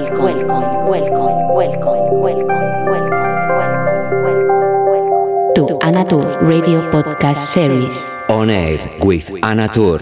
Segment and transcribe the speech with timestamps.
[0.00, 2.48] welcome, welcome, welcome, welcome,
[2.88, 3.20] welcome,
[3.52, 8.08] welcome, welcome, to Anatur Radio Podcast Series.
[8.30, 10.00] On air with Anatur.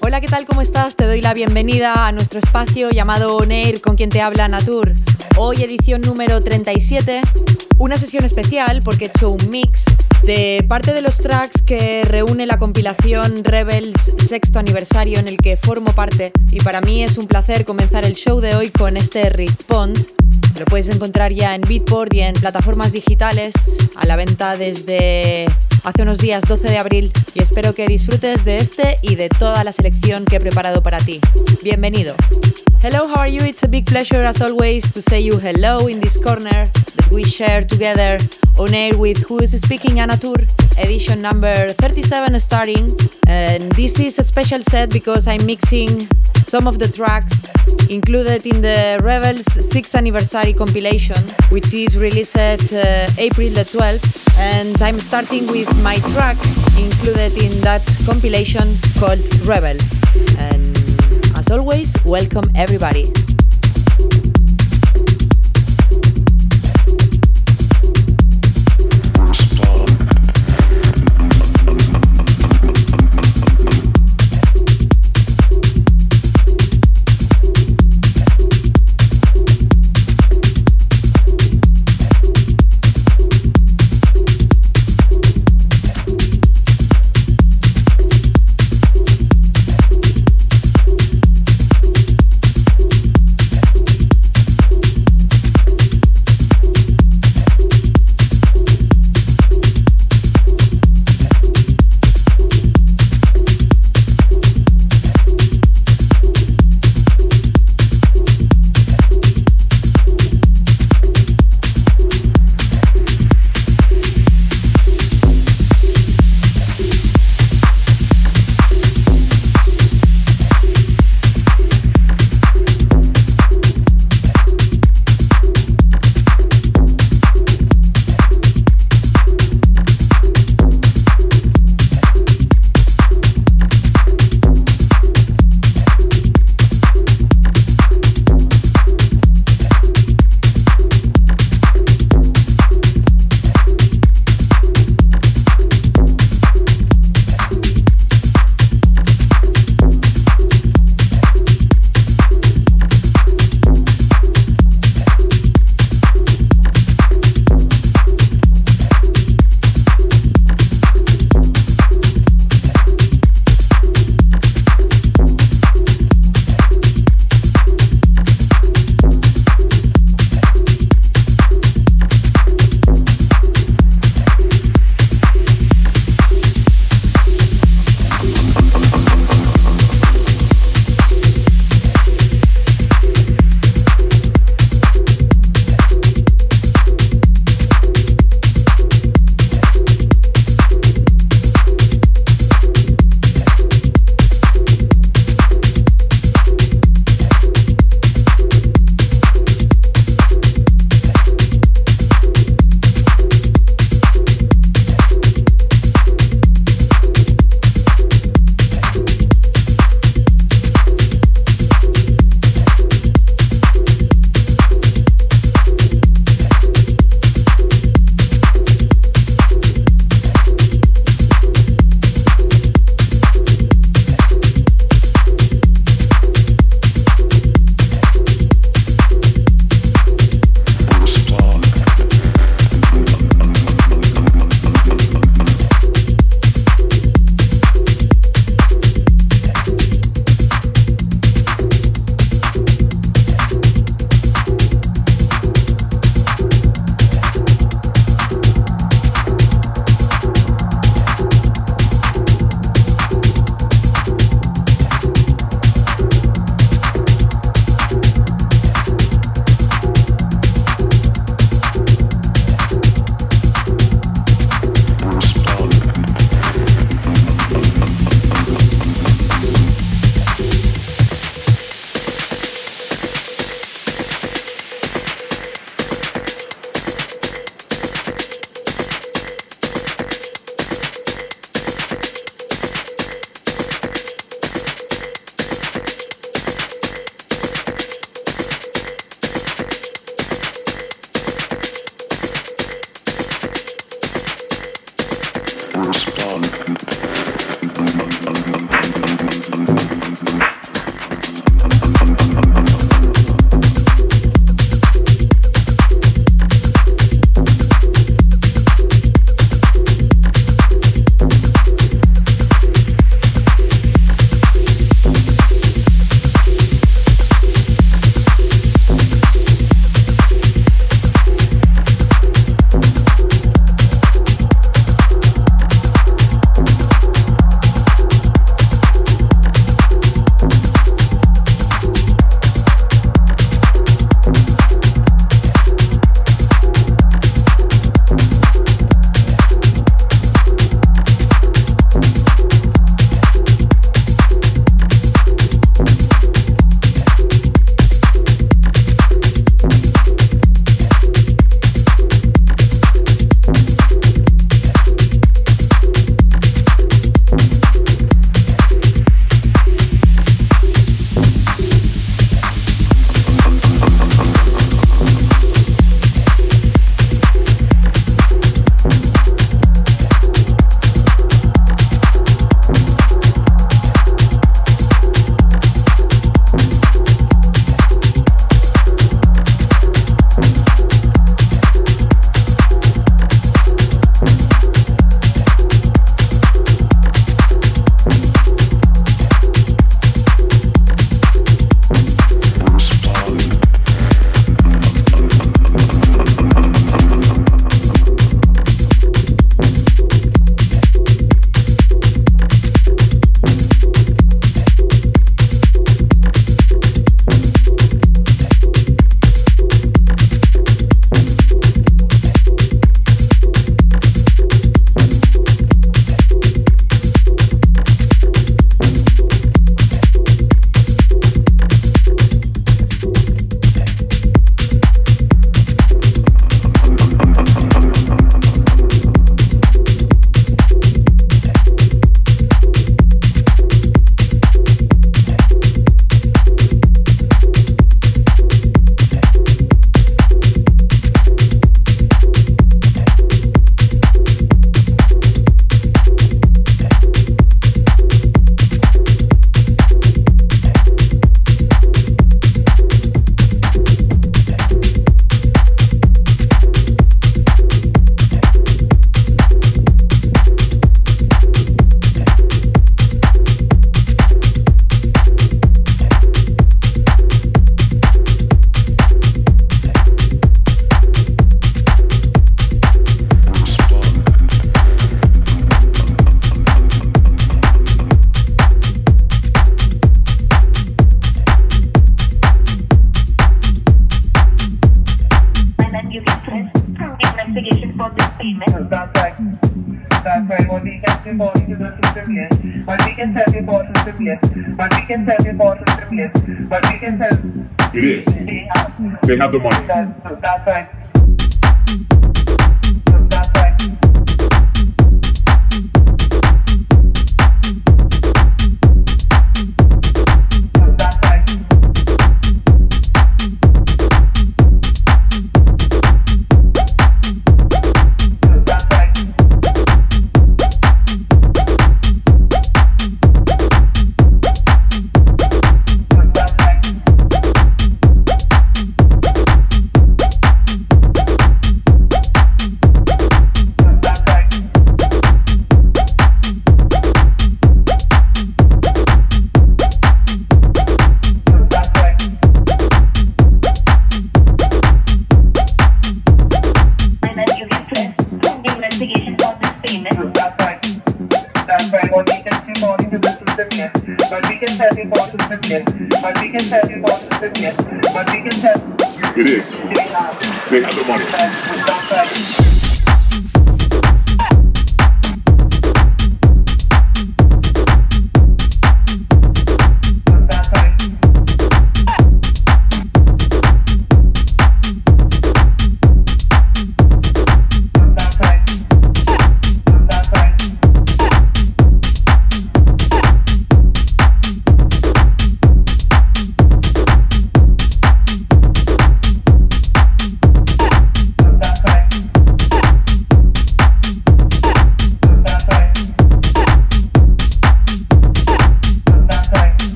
[0.00, 0.44] Hola, ¿qué tal?
[0.46, 0.96] ¿Cómo estás?
[0.96, 4.94] Te doy la bienvenida a nuestro espacio llamado On Air con quien te habla Natur.
[5.36, 7.22] Hoy edición número 37,
[7.78, 9.84] una sesión especial porque he hecho un mix
[10.22, 15.56] de parte de los tracks que reúne la compilación Rebels sexto aniversario en el que
[15.56, 19.28] formo parte y para mí es un placer comenzar el show de hoy con este
[19.28, 20.13] Respond.
[20.58, 23.54] Lo puedes encontrar ya en Beatport y en plataformas digitales
[23.96, 25.46] a la venta desde
[25.82, 29.64] hace unos días 12 de abril y espero que disfrutes de este y de toda
[29.64, 31.20] la selección que he preparado para ti.
[31.64, 32.14] Bienvenido.
[32.82, 33.42] Hello, how are you?
[33.44, 37.24] It's a big pleasure as always to say you hello in this corner that we
[37.24, 38.18] share together
[38.56, 40.46] on air with Who is Speaking Anatur,
[40.78, 42.96] edition number 37 starting.
[43.26, 46.06] And this is a special set because I'm mixing
[46.44, 47.46] some of the tracks
[47.90, 51.20] included in the Rebels 6th anniversary compilation,
[51.50, 54.06] which is released uh, April the 12th.
[54.38, 56.36] And I'm starting with my track
[56.78, 60.00] included in that compilation called Rebels.
[60.38, 60.76] And
[61.36, 63.12] as always, welcome everybody.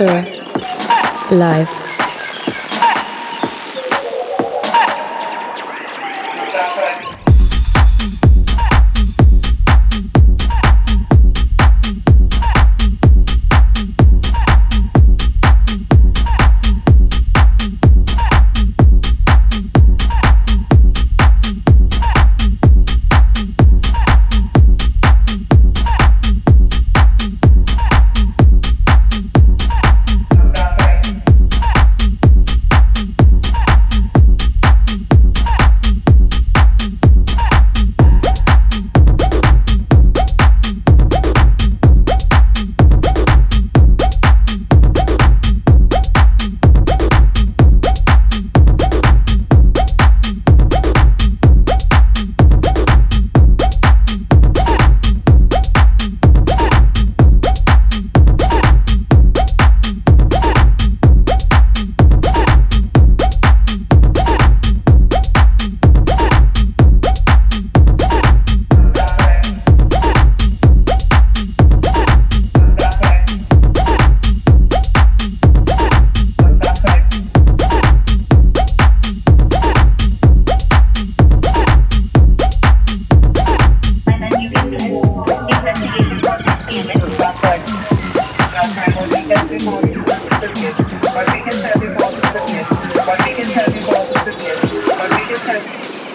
[0.00, 0.24] Tour.
[1.30, 1.79] Live.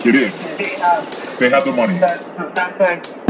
[0.06, 0.44] It is.
[1.40, 1.66] they have.
[1.66, 3.25] The money.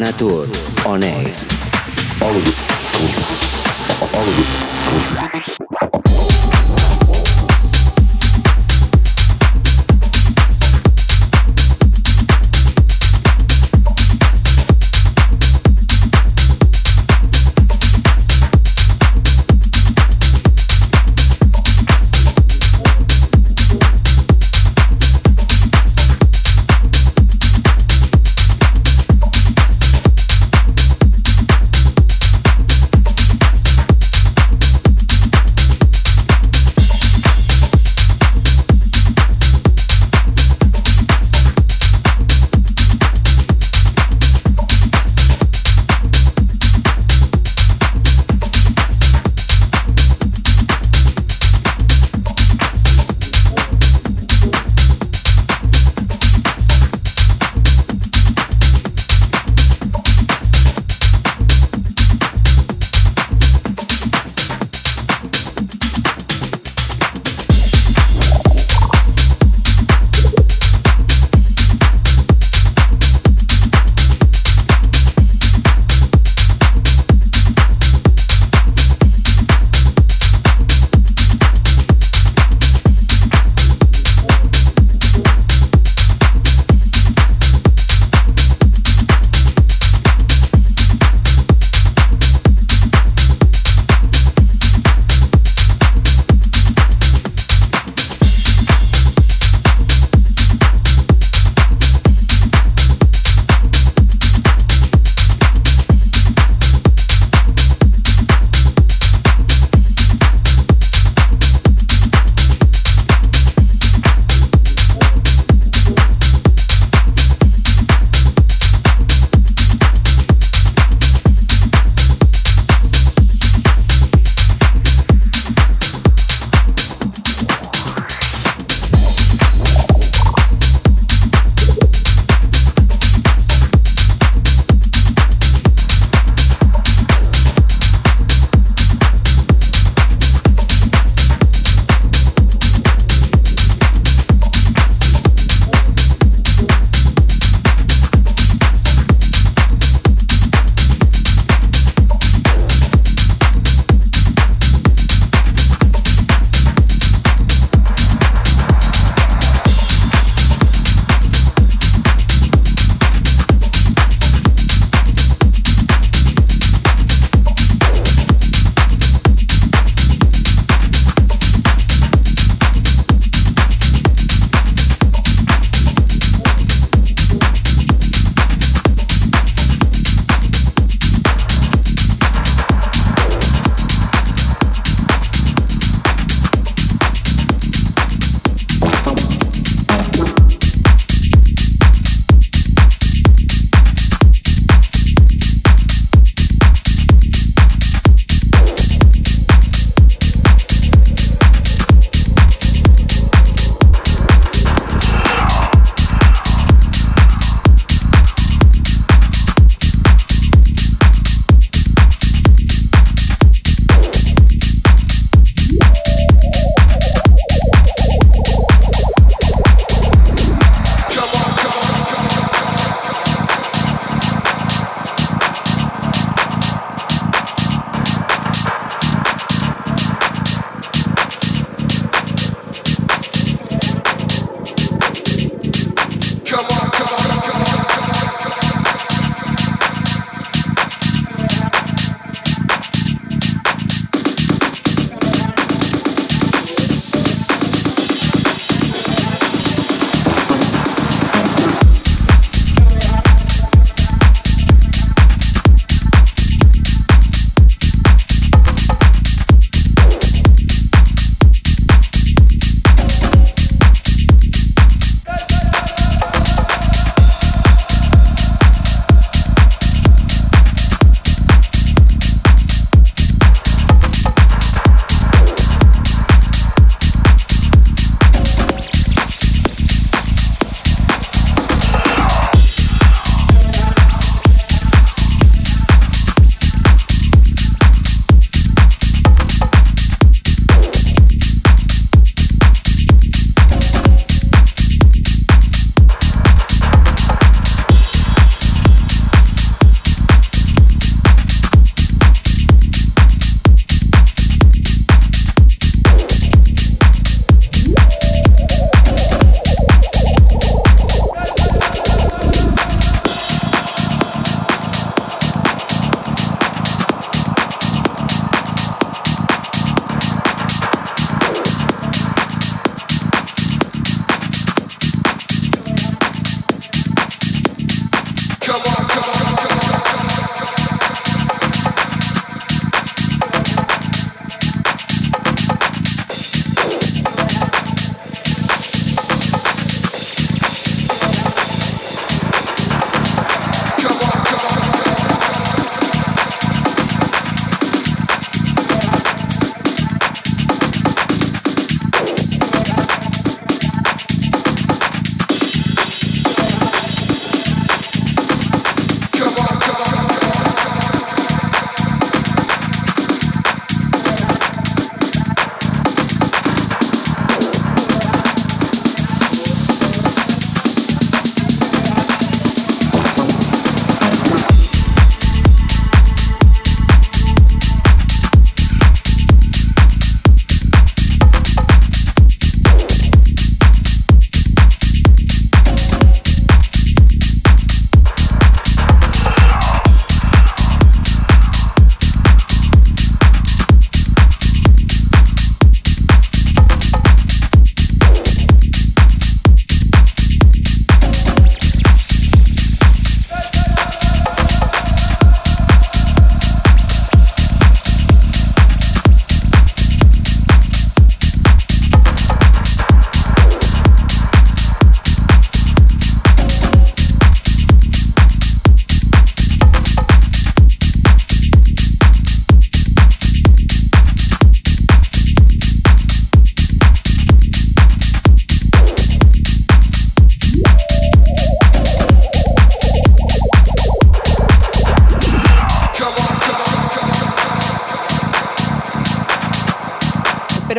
[0.00, 0.08] Right.
[0.08, 0.48] Anatur
[0.86, 1.34] on air.
[2.22, 2.56] All of it.
[4.16, 5.69] All of it.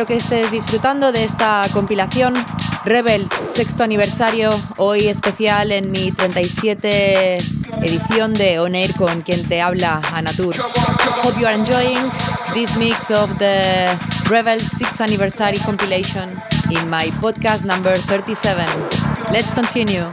[0.02, 2.34] Espero que estés disfrutando de esta compilación
[2.84, 7.36] Rebels sexto aniversario, hoy especial en mi 37
[7.82, 10.54] edición de On Air con quien te habla Anatur.
[11.24, 12.10] Hope you are enjoying
[12.54, 13.96] this mix of the
[14.28, 16.30] Rebels sixth anniversary compilation
[16.70, 18.64] in my podcast number 37.
[19.30, 20.10] Let's continue.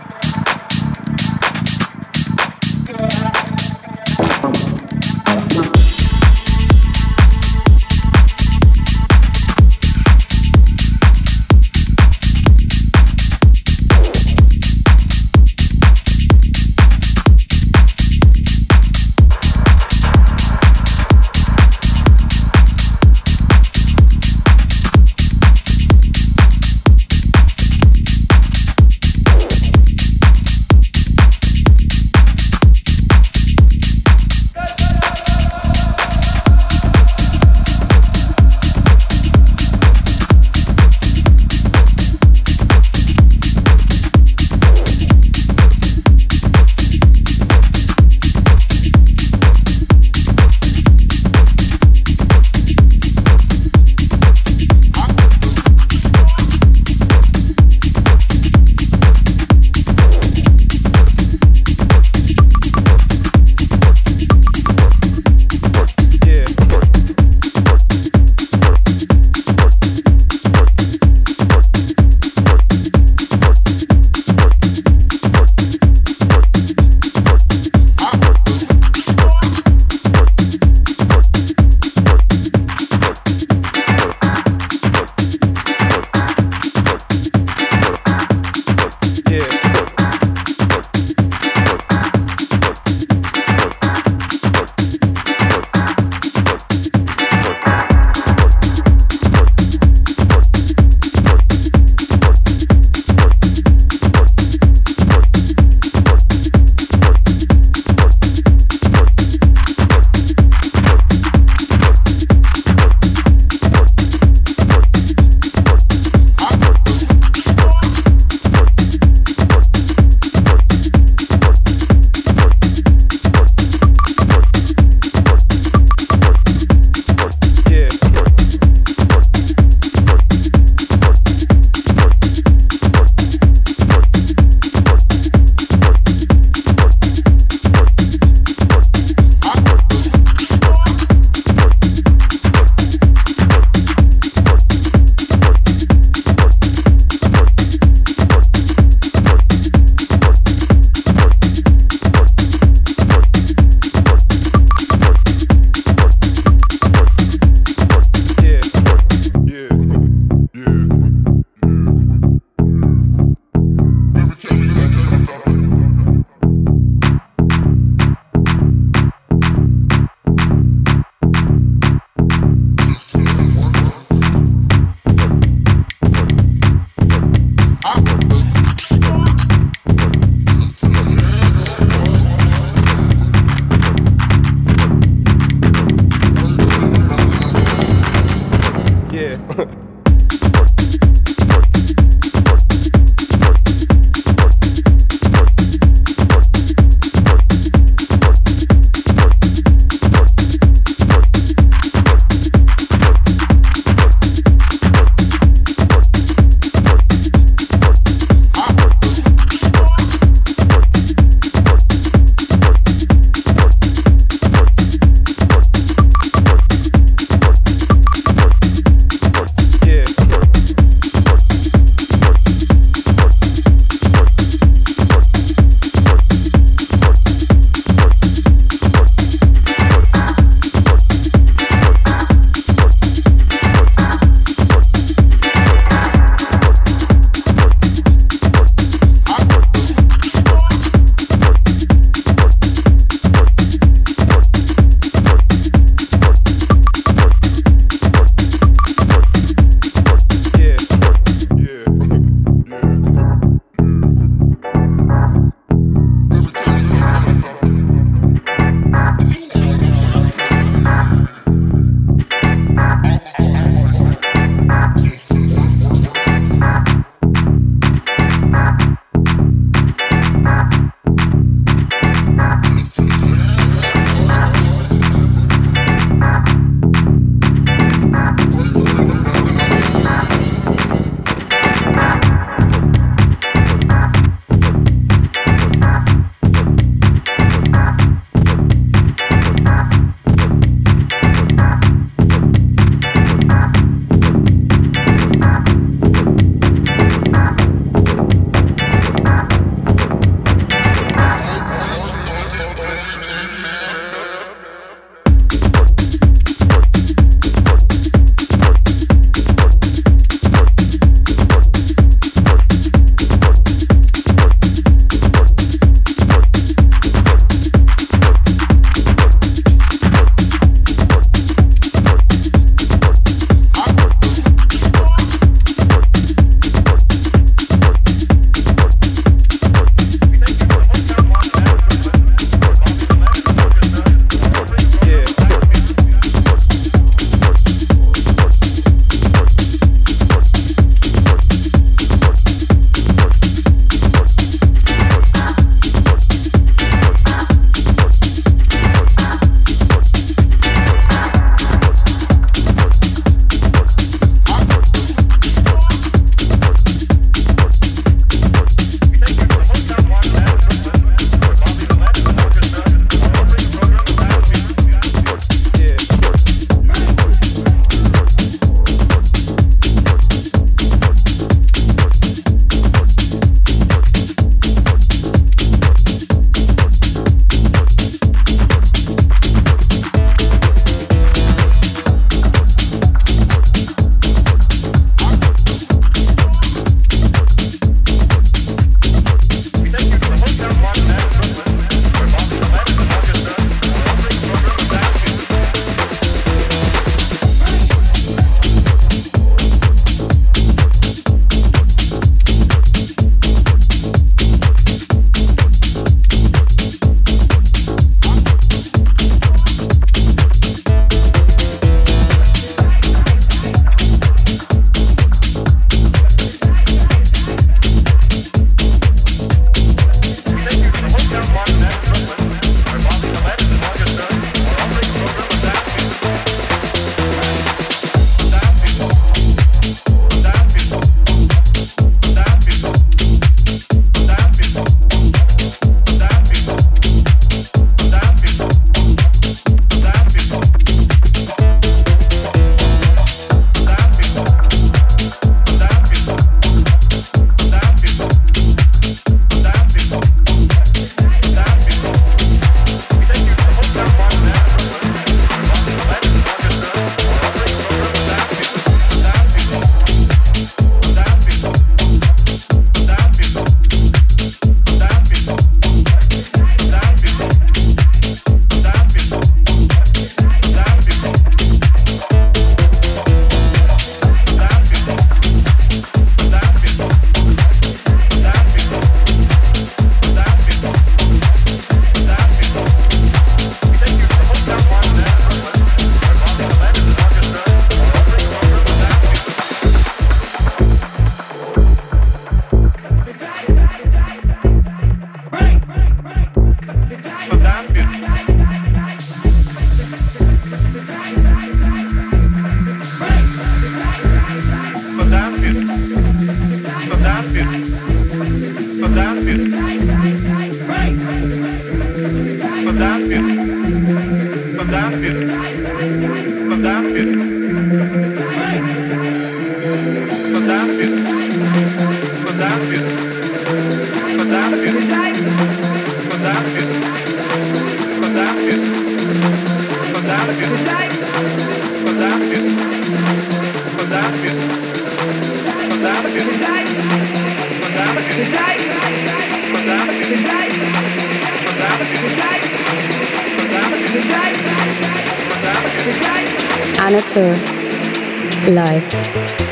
[547.10, 549.69] Annette live.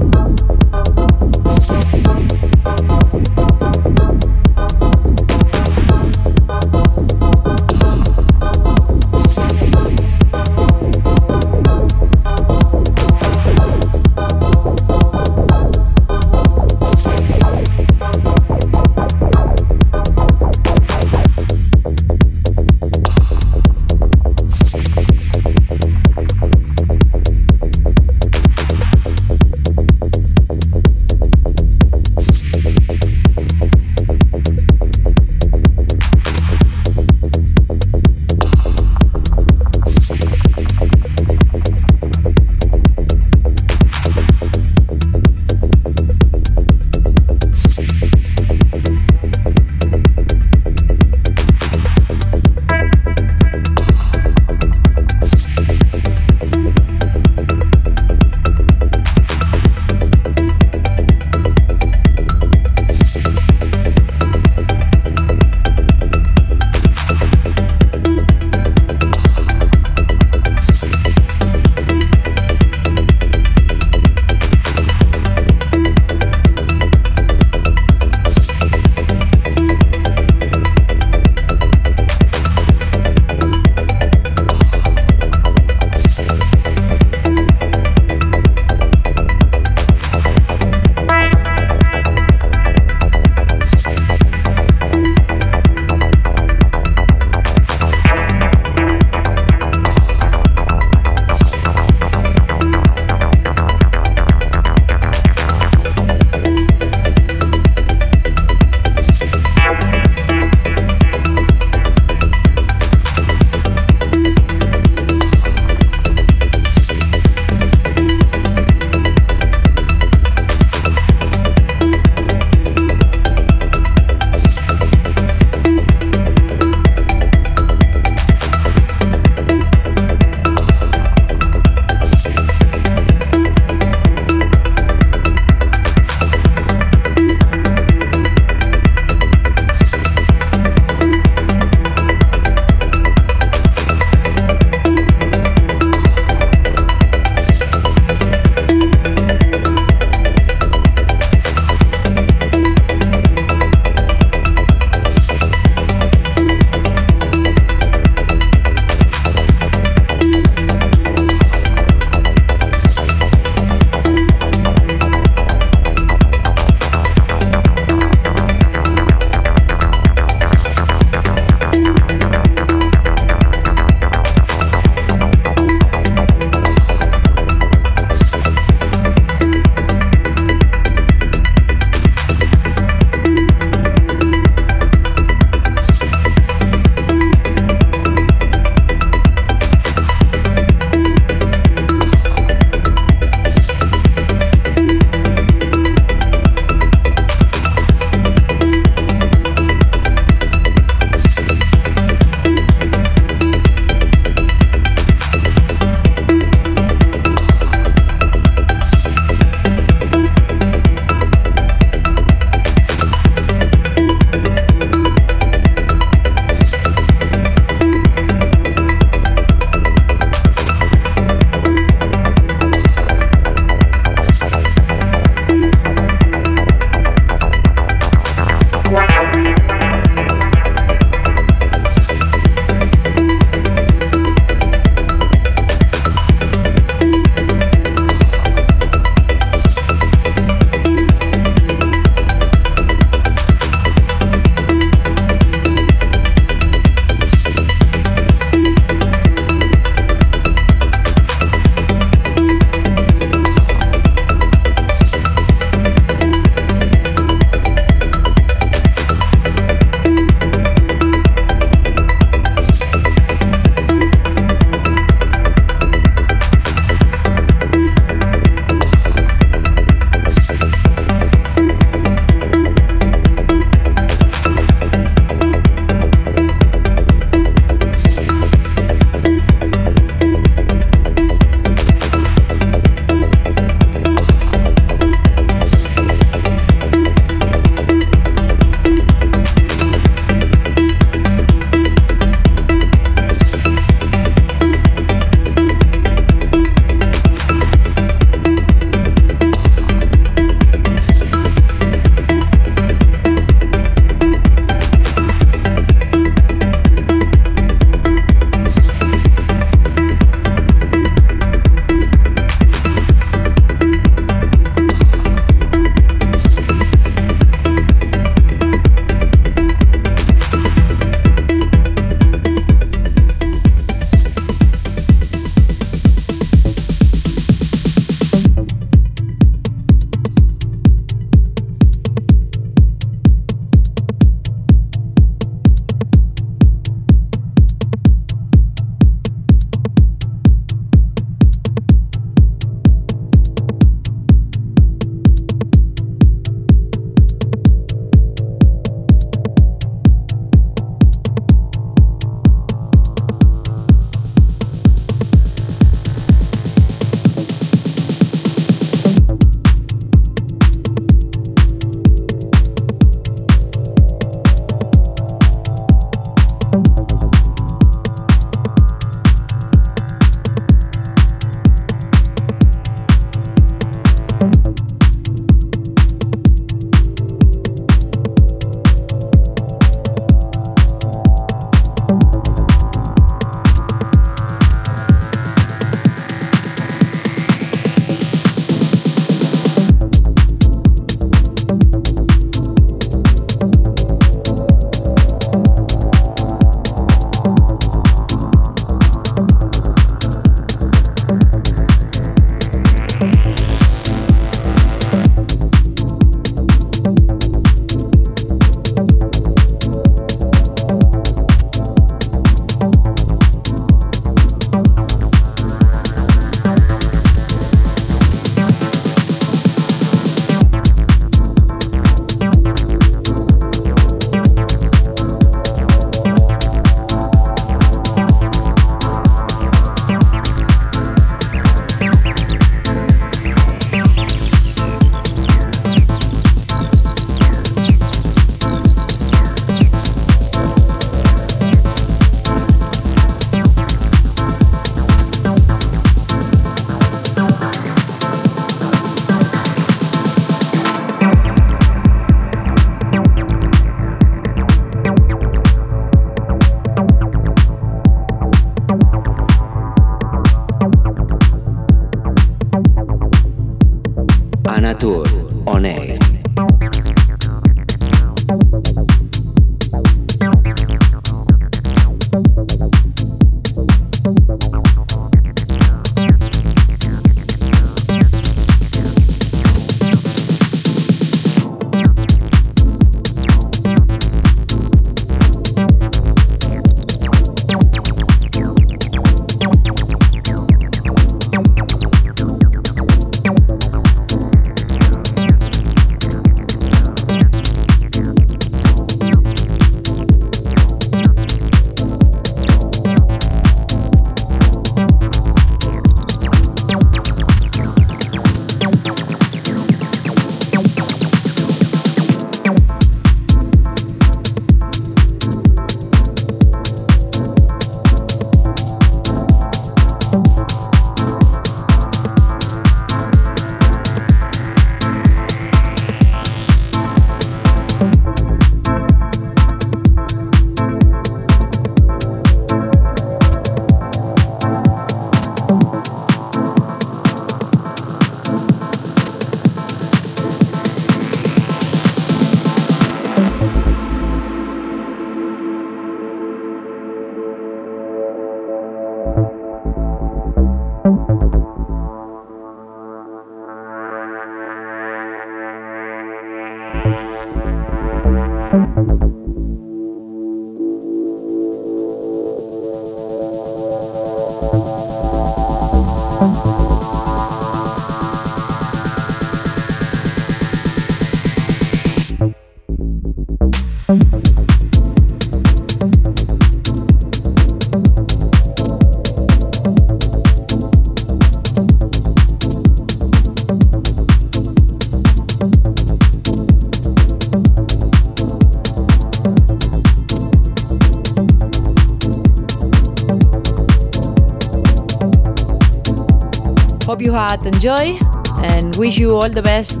[597.28, 598.18] You had enjoy
[598.62, 600.00] and wish you all the best.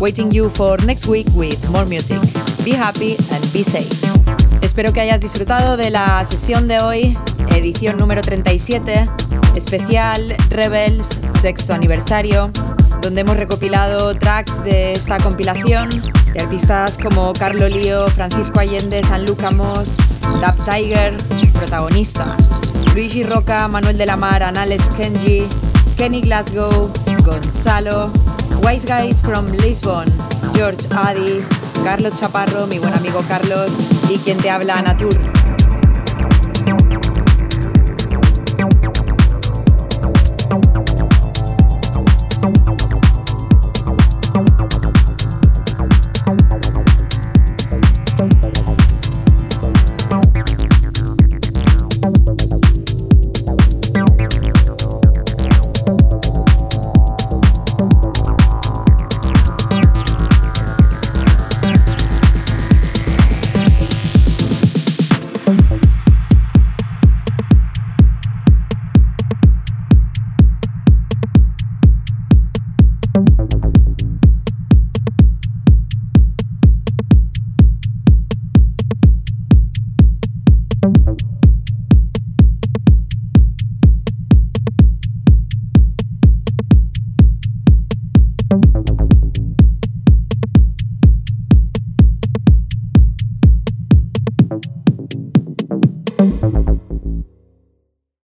[0.00, 2.18] Waiting you for next week with more music.
[2.64, 3.94] Be happy and be safe.
[4.60, 7.16] Espero que hayas disfrutado de la sesión de hoy,
[7.54, 9.04] edición número 37,
[9.54, 12.50] especial Rebels, sexto aniversario,
[13.00, 15.88] donde hemos recopilado tracks de esta compilación
[16.32, 19.96] de artistas como Carlo Lío, Francisco Allende, Sanluca Moss,
[20.40, 21.16] Dab Tiger,
[21.52, 22.36] protagonista,
[22.92, 25.46] Luigi Roca, Manuel de la Mar, Alex Kenji,
[26.00, 26.90] Kenny Glasgow,
[27.26, 28.10] Gonzalo,
[28.62, 30.08] Wise Guys from Lisbon,
[30.54, 31.44] George Addy,
[31.84, 33.70] Carlos Chaparro, mi buen amigo Carlos,
[34.08, 35.39] y quien te habla, Natur.